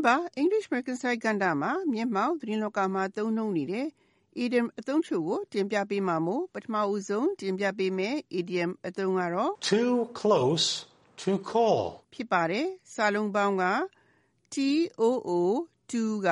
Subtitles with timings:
[0.00, 3.86] င်းပါ English American Style ကဏ္ဍမှာမျက်မှောက်သတင်းလောကမှာသုံးနှုန်းနေတဲ့
[4.44, 10.66] idiom အသုံးချို့ကိုတင်ပြပေးမှာမို့ပထမဦးဆုံးတင်ပြပေးမယ် idiom အသုံးကတော့ too close
[11.20, 11.84] to call
[12.14, 13.64] ဖြစ်ပါတယ်စာလုံးပေါင်းက
[14.54, 14.78] too
[15.90, 16.28] to က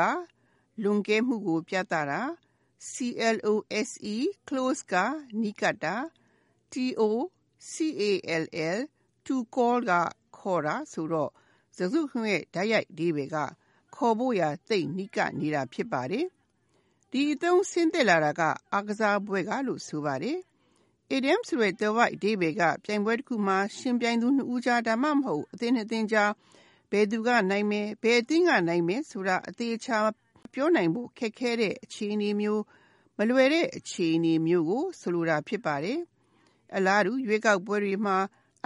[0.83, 2.23] လွန်ကဲမှုကို ပြသတာ
[2.95, 3.93] close
[4.49, 4.95] close က
[5.41, 5.97] နီးကပ်တာ
[6.73, 7.21] to call
[9.27, 9.93] to call က
[10.39, 11.31] ခေါ်တာဆိုတော့
[11.79, 13.37] စကားစုခွင့်ရဲ့ဓာတ်ရိုက်အဓိပ္ပာယ်က
[13.95, 16.27] ခေါ်ဖို့ရာသိပ်နီးကပ်နေတာဖြစ်ပါတယ်။
[17.11, 18.43] ဒီအသုံးဆင်းသက်လာတာက
[18.73, 20.39] အားကစားပွဲကလို့ဆိုပါတယ်။
[21.17, 26.31] idiom ဆိုတဲ့သွယ်ဝိုက်အဓိပ္ပာယ်ကပြိုင်ပွဲတစ်ခုမှာရှင်ပြိုင်သူနှစ်ဦးကြားဒါမှမဟုတ်အသင်းနှစ်သင်းကြား
[26.91, 29.99] ဘယ်သူကနိုင်မယ်ဘယ်အသင်းကနိုင်မယ်ဆိုတာအသေးချာ
[30.53, 32.63] ပြောနိုင်ဖို့ခက်ခဲတဲ့အခြေအနေမျိုး
[33.19, 35.99] မလွယ်တဲ့အခြေအနေမျိုးကိုဆိုလိုတာဖြစ်ပါတယ်။
[36.77, 38.17] အလားတူရွေးကောက်ပွဲတွေမှာ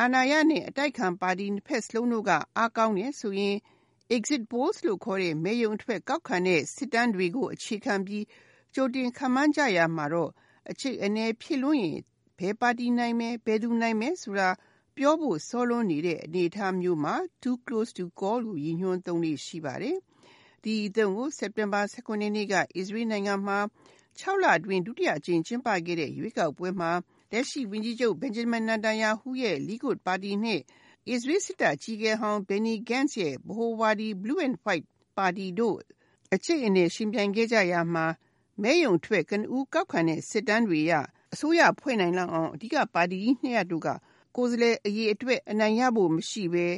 [0.00, 3.56] အာဏာရနဲ့ အတိုက်ခံပါတီ နှစ်ဖက်စလုံးတို့က အားကောင်းတယ်ဆိုရင်
[4.14, 8.24] exit polls လို့ခေါ်တဲ့ မဲရုံထွက်ကောက်ခံတဲ့ စစ်တမ်းတွေကို အခြေခံပြီး
[8.74, 10.30] ကြိုတင်ခန့်မှန်းကြရမှာတော့
[10.70, 11.98] အချိတ်အနယ်ဖြစ်လွန်းရင်
[12.38, 14.48] ဘယ်ပါတီနိုင်မယ် ဘယ်သူနိုင်မယ်ဆိုတာ
[14.96, 19.96] ပြောဖို့စောလွန်းနေတဲ့ အနေအထားမျိုးမှာ too close to call ကိုရည်ညွှန်းသုံးလေးရှိပါတယ်။
[20.64, 23.58] ဒီအသုံးကို စက်တင်ဘာ19ရက်နေ့က အစ္စရေးနိုင်ငံမှာ
[24.20, 26.92] 6လအတွင်း ဒုတိယအကြိမ်ကျင်းပခဲ့တဲ့ ရွေးကောက်ပွဲမှာ
[27.32, 30.60] လက်ရှိဝန်ကြီးချုပ် Benjamin Netanyahu ရဲ့ Likud ပါတီနဲ့
[31.12, 35.76] Israel စစ်တပ်အကြီးအကဲဟောင်း Benny Gantz ရဲ့ ဗဟိုဝါဒီ Blue and White ပါတီတို့
[36.34, 38.06] အကျိတ်အနယ်ယှဉ်ပြိုင်ခဲ့ကြရာမှာ
[38.62, 40.92] မဲရုံထွက် ကနဦးကောက်ခံတဲ့ စစ်တမ်းတွေအရ
[41.32, 43.88] အစိုးရဖွဲ့နိုင်လောက်အောင် အဓိကပါတီကြီးနှစ်ရပ်တို့က
[44.36, 46.68] ကိုယ်စားလှယ်အရေအတွက် အနိုင်ရဖို့မရှိဘဲ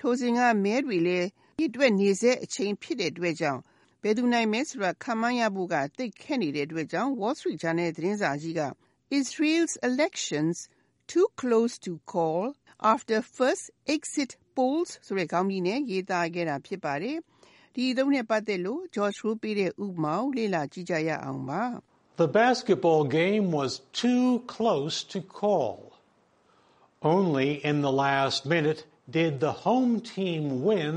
[0.00, 1.26] ထိုစဉ်က မဲတွေလည်း
[1.60, 3.60] ရည်တွက်နေစေအချိန်ဖြစ်တဲ့အတွက်ကြောင့်
[4.02, 8.60] ဘယ်သူနိုင်မဲဆိုတာ ခန့်မှန်းရဖို့က သိခက်နေတဲ့အတွက်ကြောင့် Wall Street Journal သတင်းစာကြီးက
[9.19, 10.55] Israel's elections
[11.11, 12.43] too close to call
[12.93, 17.17] after first exit polls ဆိုတဲ့ခေါင်းကြီးနဲ့ရေးသားခဲ့တာဖြစ်ပါတယ်။
[17.75, 21.63] ဒီအသုံးနဲ့ပတ်သက်လို့ George Rowe ပေးတဲ့ဥပမာကိုလေ့လာကြည့်ကြရအောင်ပါ။
[22.21, 23.71] The basketball game was
[24.03, 25.77] too close to call.
[27.15, 28.81] Only in the last minute
[29.17, 30.95] did the home team win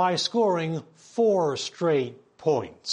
[0.00, 0.72] by scoring
[1.14, 2.90] four straight points.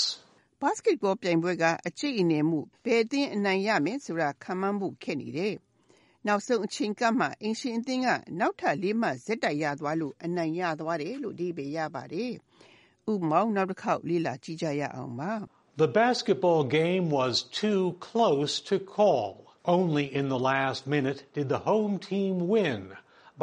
[0.63, 5.55] Basketball ပြိုင်ပွဲက အကျိတ်အနယ်မှုဘယ်အသင်းအနိုင်ရမယ်ဆိုတာ ခန့်မှန်းဖို့ခက်နေတယ်။
[6.27, 8.09] နောက်ဆုံးအချိန်ကမှအင်ရှင်အသင်းက
[8.41, 12.33] နောက်ထပ် ၄ မှတ်ဇက်တိုက်ရသွားလို့ အနိုင်ရသွားတယ်လို့အဓိပ္ပာယ်ရပါတယ်။
[13.13, 15.33] ဥပမာနောက်တစ်ခေါက်လေ့လာကြည့်ကြရအောင်ပါ။
[15.83, 19.33] The basketball game was too close to call.
[19.77, 22.83] Only in the last minute did the home team win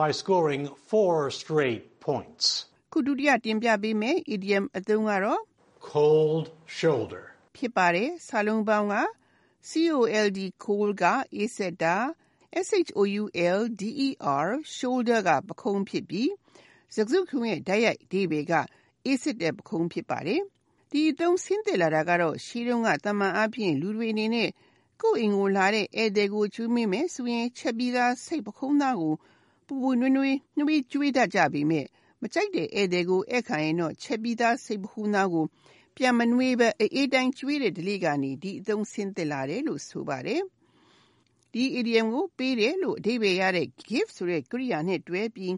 [0.01, 2.45] by scoring four straight points.
[2.91, 5.41] ခုဒုတိယတင်ပြပေးမယ် idiom အသုံးကတော့
[5.91, 6.45] Cold
[6.79, 7.23] shoulder.
[7.55, 8.95] ဖြစ်ပါတယ်။စာလုံးပေါင်းက
[9.71, 11.03] cold cold က
[11.35, 11.95] အေးဆက်တာ
[12.69, 16.31] shoulder shoulder ကပခုံးဖြစ်ပြီး
[16.95, 18.53] စကားစုခုံးရဲ့ဓာတ်ရိုက်အဓိပ္ပာယ်က
[19.05, 20.41] အေးစစ်တဲ့ပခုံးဖြစ်ပါတယ်။
[20.91, 24.49] ဒီအသုံးဆင်းသက်လာတာကတော့ရှီးတုံးကတမန်အပြင်လူတွေအနေနဲ့
[25.01, 29.13] ကိုယ်အင်ကိုလာတဲ့ဧည့်သည်ကိုကျွေးမင်းမယ်ဆိုရင်ချက်ပြီးသားစိတ်ပခုံးသားကို
[29.65, 31.85] ပူပူနွေးနွေးနှွေးကျွေးတတ်ကြပေမဲ့
[32.21, 35.45] မကြိုက်တဲ့ဧည့်သည်ကိုဧည့်ခံရင်တော့ချက်ပြီးသားစိတ်ပခုံးသားကို
[35.97, 40.41] ပြန်မနှွေးပဲအေးတိုင်းကျွေးတဲ့ဒလိကနေဒီအသုံးဆင်းသက်လာတယ်လို့ဆိုပါတယ်။
[41.53, 45.53] ဒီ idiom ကိုပေးတယ်လို့အဓိပ္ပာယ်ရတဲ့ give ဆိုတဲ့ကရိယာနဲ့တွဲပြီး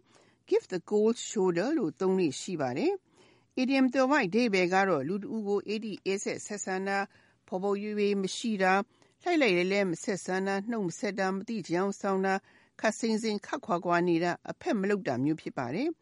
[0.50, 2.94] give the cold shoulder လို့သုံးလို့ရှိပါတယ်။
[3.62, 6.98] idiom တော်မိုက်အဓိပ္ပာယ်ကတော့လူတဦးကိုအေးဒီအေးဆက်ဆက်ဆံတာ
[7.48, 8.74] ဖော်ပေါ်ရွေရွေမရှိတာ
[9.24, 12.34] လှိုက်လိုက်လဲလဲမဆက်ဆံတာနှုတ်မဆက်တာမတိကြောင်ဆောင်တာ
[12.82, 15.90] ခတ်စင်စင်ခတ်ခွာခွာနေတာအဖက်မလုပ်တာမျိုးဖြစ်ပါတယ်။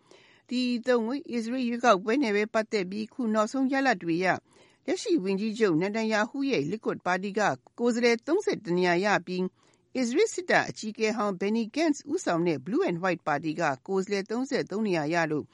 [0.49, 4.25] ဒီသုံးကို Israel ရွေးကောက်ပွဲနဲ့ပဲပတ်သက်ပြီးခုနောက်ဆုံးရလဒ်တွေရ
[4.85, 7.41] လက်ရှိဝန်ကြီးချုပ်နတန်ယာဟုရဲ့ Likud ပါတီက
[7.79, 9.41] ကိုယ်စားလှယ်31နေရာရပြီး
[9.99, 15.45] Israel စစ်တပ်အကြီးအကဲဟောင်း Benny Gantz ဦးဆောင်တဲ့ Blue and White ပါတီကကိုယ်စားလှယ်33နေရာရလို့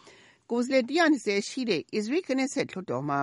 [0.49, 3.19] ကိုယ်စားလှယ်120ရှိတဲ့ Israel Knesset လွှတ်တော်မှာ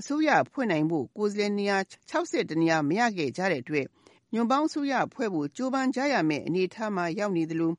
[0.00, 1.78] အစိုးရဖွဲ့နိုင်ဖို့ကိုယ်စားလှယ်နေရာ
[2.10, 3.86] 61နေရာမရခဲ့ကြတဲ့အတွက်
[4.34, 7.72] ညွန်ပေါင်းအစိုးရဖွဲ့ဖို့ကြိုးပမ်းကြရမယ့်အနေအထားမှာရောက်နေသလို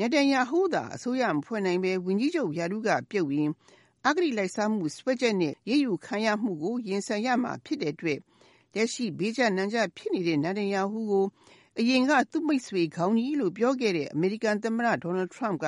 [0.00, 3.50] နတန်ယာဟုသာအစိုးရမဖွဲ့နိုင်ပဲဝန်ကြီးချုပ်ရာထူးကပြုတ်ရင်
[4.06, 8.18] အဂတိလိုက်စားမှုစွဲချက်နဲ့ရည်ယူခံရမှုကိုရင်ဆိုင်ရမှာဖြစ်တဲ့အတွက်
[8.74, 11.26] လက်ရှိဘေးကျနံကျဖြစ်နေတဲ့နတန်ယာဟုကို
[11.78, 15.64] အရင်ကသူ့မိတ်ဆွေခေါင်းကြီးလို့ပြောခဲ့တဲ့အမေရိကန်သမ္မတဒေါ်နယ်ထရမ့်က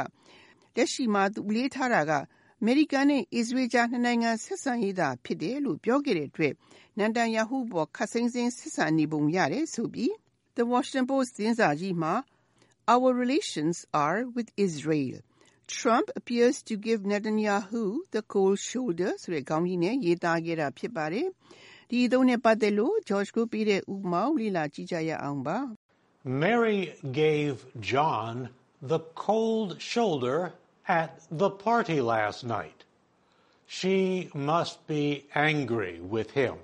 [0.76, 2.12] လက်ရှိမှာသူလေးထားတာက
[2.60, 6.54] အမေရိကန်နဲ့အစ္စရေးကြားနှစ်နိုင်ငံဆက်ဆံရေးသာဖြစ်တယ်လို့ပြောခဲ့တဲ့အတွက်
[6.98, 10.12] နန်တန်ယာဟုပေါ်ခတ်စိမ့်စိမ့်ဆက်ဆံနေပုံရတယ်ဆိုပြီး
[10.56, 12.14] The Washington Post သတင်းစာကြီးမှာ
[12.93, 13.75] Our relations
[14.05, 15.19] are with Israel
[15.67, 21.27] Trump appears to give Netanyahu the cold shoulder ဆိုတဲ့ခေါင်းကြီးနဲ့ရေးသားခဲ့တာဖြစ်ပါတယ်။
[21.89, 25.57] ဒီအသုံးနဲ့ပတ်သက်လို့ George ကိုပေးတဲ့ဥပမာကိုလေ့လာကြည့်ကြရအောင်ပါ။
[26.43, 26.81] Mary
[27.21, 27.55] gave
[27.91, 28.35] John
[28.91, 30.39] the cold shoulder
[31.01, 31.11] at
[31.41, 32.79] the party last night.
[33.77, 33.97] She
[34.51, 35.03] must be
[35.49, 36.55] angry with him.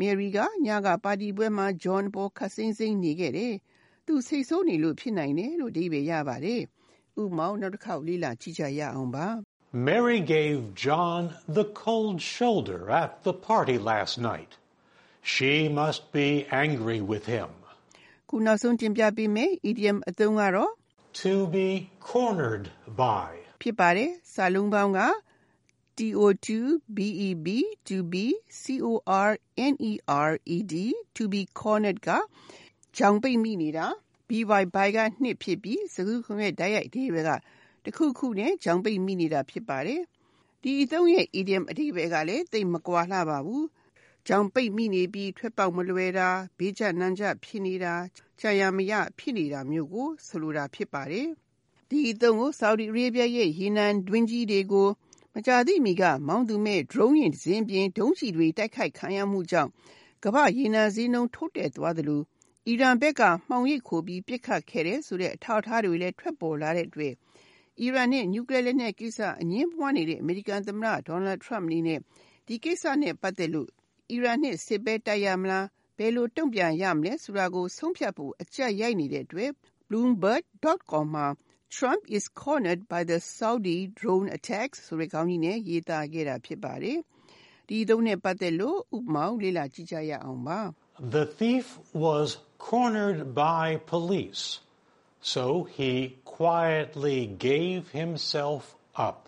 [0.00, 3.54] Mary ကညကပါတီပွဲမှာ John ပေါ်ခတ်စိမ့်စိမ့်နေခဲ့တယ်။
[4.06, 6.62] သူစိတ်ဆိုးနေလို့ဖြစ်နိုင်တယ်လို့အဓိပ္ပာယ်ရပါတယ်။
[7.22, 9.26] ဥပမာနောက်တစ်ခေါက်လေ့လာကြည့်ကြရအောင်ပါ။
[9.88, 11.22] Mary gave John
[11.58, 14.52] the cold shoulder at the party last night.
[15.22, 16.28] She must be
[16.64, 17.48] angry with him.
[18.28, 20.72] ခုနောက်ဆုံးတင်ပြပေးမယ် idiom အသုံးကတော့
[21.24, 21.68] To be
[22.10, 22.66] cornered
[23.02, 23.28] by
[23.60, 25.00] ဖြစ်ပါတယ်။စာလုံးပေါင်းက
[26.00, 27.46] to beb
[27.84, 28.26] to be
[29.58, 32.10] cornered to be cornered က
[32.97, 33.87] ကြောင်ပိတ်မိနေတာ
[34.29, 40.01] by by ကနှစ်ဖြစ်ပြီးစကားခုရဲ့တိုက်ရိုက်အဓိပ္ပာယ်ကတခုခုနဲ့ကြောင်ပိတ်မိနေတာဖြစ်ပါတယ်။
[40.61, 43.63] ဒီအသုံးရဲ့ idiom အဓိပ္ပာယ်ကလည်းသိမကွာလှပါဘူး။
[44.27, 47.95] ကြောင်ပိတ်မိနေပြီးထွက်ပေါက်မလွယ်တာဘေးကျနမ်းကျဖြစ်နေတာ
[48.39, 51.27] ကြာရမရဖြစ်နေတာမျိုးကိုဆိုလိုတာဖြစ်ပါတယ်။
[51.89, 54.89] ဒီအသုံးကို Saudi Arabia ရဲ့ရေနံတွင်းကြီးတွေကို
[55.35, 59.71] မကြာသေးမီကမောင်းသူမဲ့ drone ယာဉ်တစ်စင်းပြင်ဒုံးကျည်တွေတိုက်ခိုက်ခံရမှုကြောင့်
[60.23, 62.21] ကမ္ဘာ့ရေနံဈေးနှုန်းထိုးတက်သွားသလို
[62.69, 67.13] အီရန်ဘက်က မှောင်ရိပ်ခိုပြီး ပစ်ခတ်ခဲ့တယ်ဆိုတဲ့ အထောက်အထားတွေလည်း ထွက်ပေါ်လာတဲ့အတွက်
[67.79, 71.99] အီရန်နဲ့ နျူကလ িয়ার လက်နက်ကိစ္စ အငြင်းပွားနေတဲ့ အမေရိကန်သမ္မတဒေါ်နယ်ထရမ့်အနေနဲ့
[72.47, 73.69] ဒီကိစ္စနဲ့ပတ်သက်လို့
[74.11, 75.65] အီရန်နဲ့ စစ်ပဲတိုက်ရမလား
[75.97, 79.51] ဘယ်လိုတုံ့ပြန်ရမလဲဆိုတာကို ဆုံးဖြတ်ဖို့ အကြက်ရိုက်နေတဲ့အတွက်
[79.89, 81.27] bloomberg.com မှာ
[81.75, 86.99] Trump is cornered by the Saudi drone attacks ဆိုတဲ့ခေါင်းကြီးနဲ့ ရေးသားခဲ့တာ ဖြစ်ပါတယ်။
[87.69, 90.59] ဒီသုံးနဲ့ပတ်သက်လို့ဥပမာလေ့လာကြည့်ကြရအောင်ပါ။
[91.15, 91.65] The thief
[92.05, 92.27] was
[92.64, 94.60] cornered by police,
[95.20, 95.92] so he
[96.24, 98.62] quietly gave himself
[99.08, 99.18] up.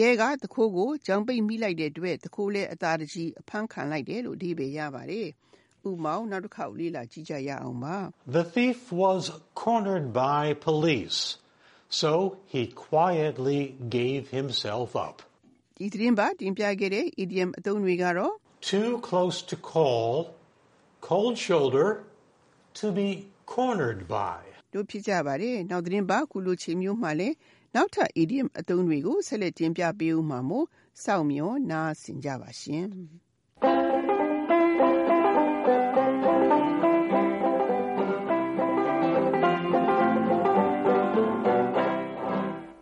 [0.00, 5.28] ရဲကတခိုးကိုကြောင်ပိတ်မိလိုက်တဲ့အတွက်တခိုးလည်းအသာတကြီးအဖမ်းခံလိုက်တယ်လို့အဓိပ္ပာယ်ရပါတယ်။
[5.88, 7.96] ဥပမာနောက်တစ်ခေါက်လေ့လာကြည့်ကြရအောင်ပါ။
[8.36, 9.22] The thief was
[9.62, 11.20] cornered by police.
[12.00, 12.12] So
[12.52, 13.60] he quietly
[13.98, 15.16] gave himself up.
[15.78, 20.34] ဒီသတင်းပတ်တင်ပြခဲ့တဲ့ idiom အသုံးတွေကတော့ too close to call,
[21.00, 21.88] cold shoulder,
[22.79, 23.07] to be
[23.53, 24.41] cornered by
[24.73, 27.29] တို့ဖြစ်ကြပါတယ်။နောက်သတင်းပတ်ခုလိုချိန်မျိုးမှာလဲ
[27.75, 30.65] နောက်ထပ် idiom အသုံးတွေကိုဆက်လက်တင်ပြပေးဦးမှာမို့
[31.03, 32.85] စောင့်မျှော်နားဆင်ကြပါရှင်။